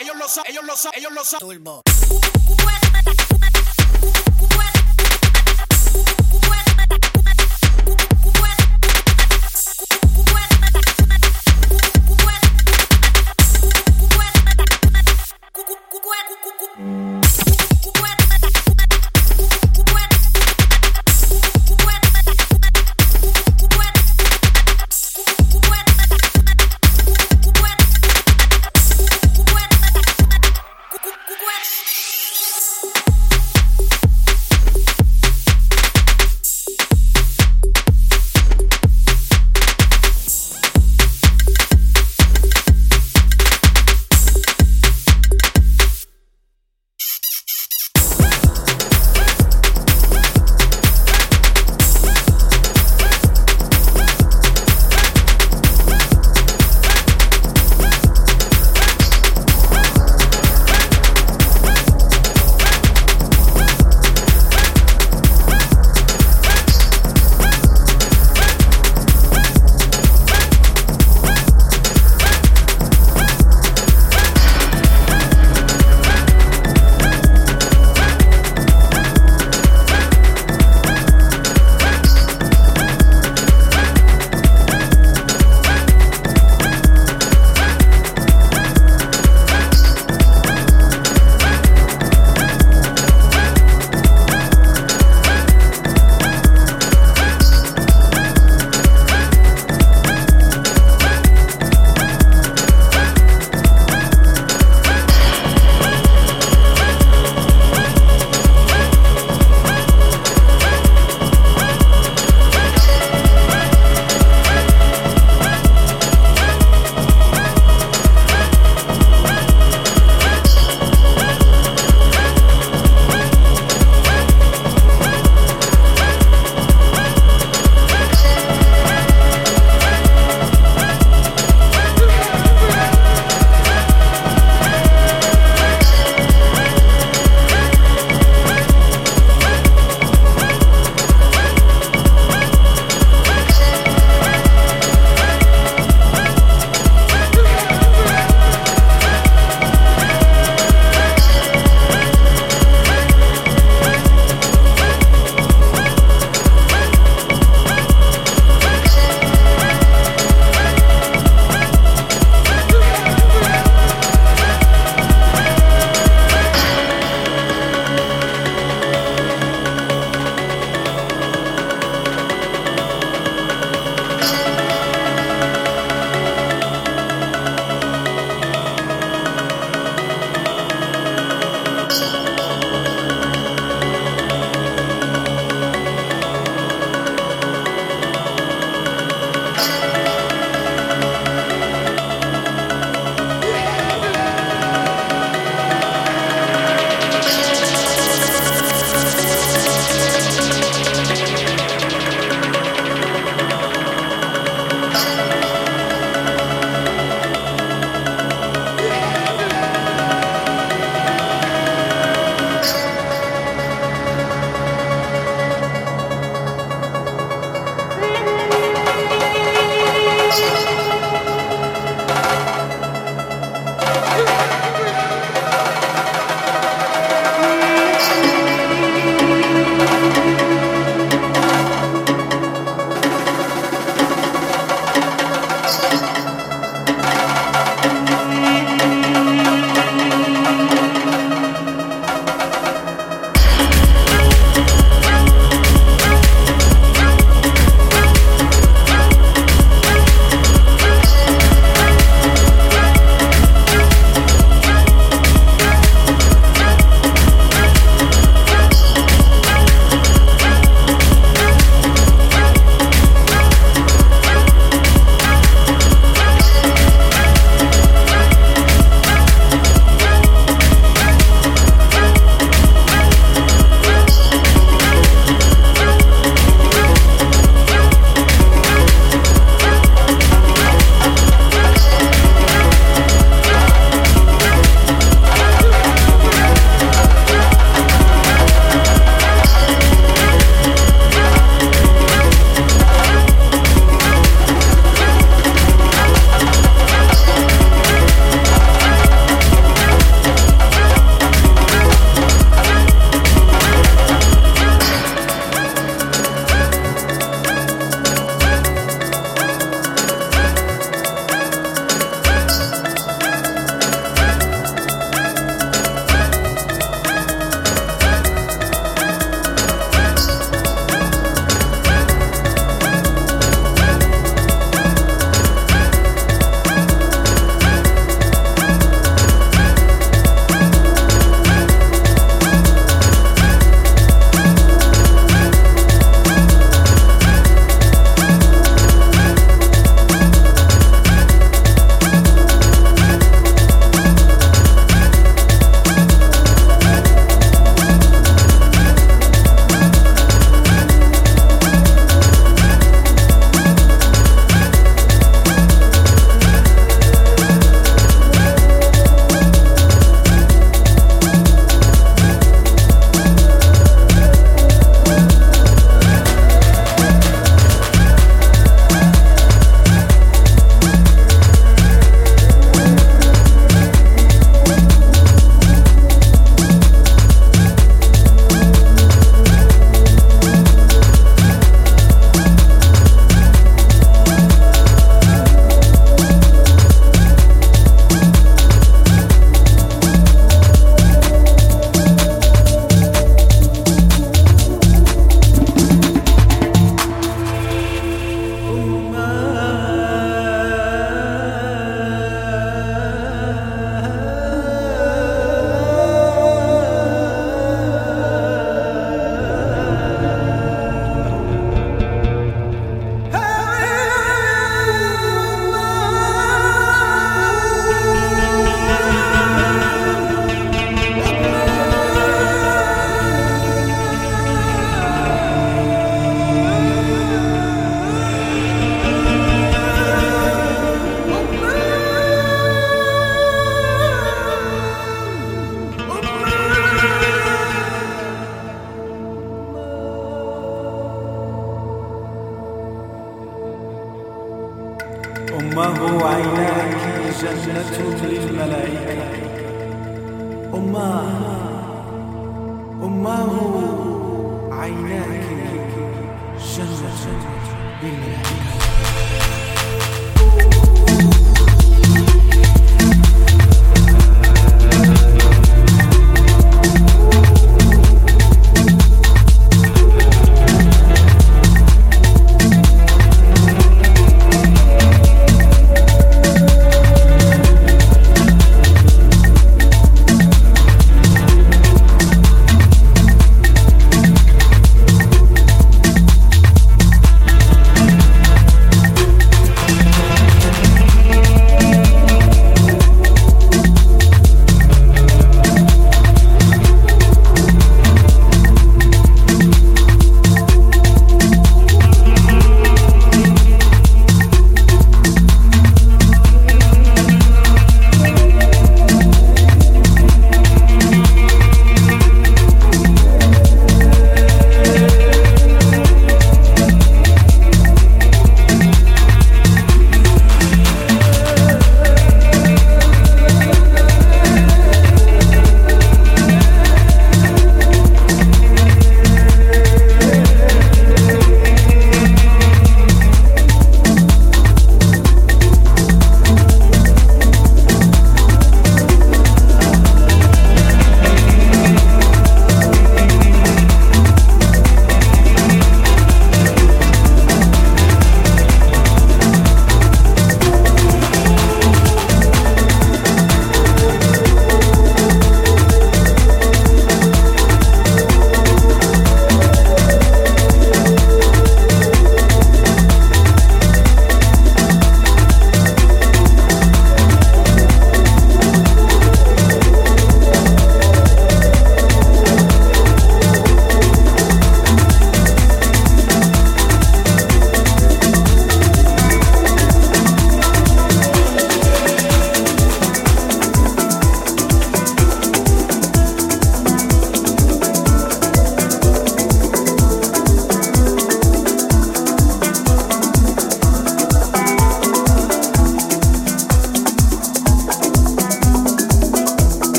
Ellos 0.00 0.16
lo 0.16 0.28
saben, 0.28 0.50
ellos 0.50 0.64
lo 0.64 0.76
saben, 0.76 0.98
ellos 0.98 1.12
lo 1.12 1.24
saben. 1.24 1.89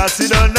I 0.00 0.06
see 0.06 0.28
don't 0.28 0.49